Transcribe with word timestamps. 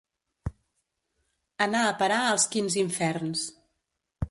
Anar 1.67 1.83
a 1.89 1.93
parar 2.01 2.23
als 2.31 2.49
quints 2.57 2.81
inferns. 2.87 3.47